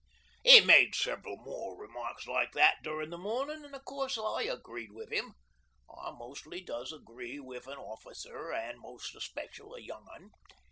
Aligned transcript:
''E 0.43 0.65
made 0.65 0.95
several 0.95 1.37
more 1.37 1.79
remarks 1.79 2.25
like 2.25 2.53
that 2.53 2.77
durin' 2.81 3.11
the 3.11 3.19
mornin', 3.19 3.63
an' 3.63 3.75
of 3.75 3.85
course 3.85 4.17
I 4.17 4.41
agreed 4.45 4.91
with 4.93 5.11
'im. 5.13 5.35
I 5.95 6.09
mostly 6.09 6.59
does 6.61 6.91
agree 6.91 7.39
with 7.39 7.67
an 7.67 7.77
officer 7.77 8.51
an' 8.51 8.79
most 8.79 9.13
especial 9.13 9.75
a 9.75 9.79
young 9.79 10.07
'un. 10.11 10.31